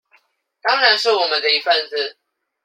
[0.63, 2.17] 當然是我們的一分子